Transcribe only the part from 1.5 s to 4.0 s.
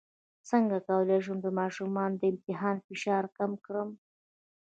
ماشومانو د امتحان فشار کم کړم